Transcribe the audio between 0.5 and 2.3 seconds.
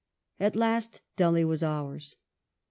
last Delhi was ours.